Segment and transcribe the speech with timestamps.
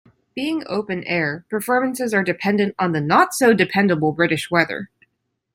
[0.33, 4.89] Being open air, performances are dependent on the not-so dependable British weather.